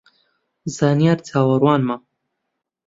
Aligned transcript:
زانیار 0.75 1.17
چاوەڕوانمە 1.27 1.95